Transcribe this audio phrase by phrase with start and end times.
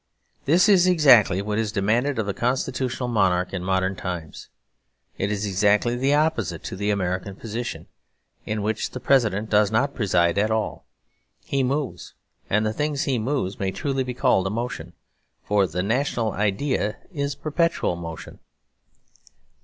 [0.45, 4.49] This is exactly what is demanded of the constitutional monarch in modern times.
[5.19, 7.85] It is exactly the opposite to the American position;
[8.43, 10.85] in which the President does not preside at all.
[11.45, 12.15] He moves;
[12.49, 14.93] and the thing he moves may truly be called a motion;
[15.43, 18.39] for the national idea is perpetual motion.